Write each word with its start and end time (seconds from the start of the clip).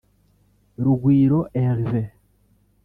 Rugwiro 0.83 1.39
Hervé 1.57 2.03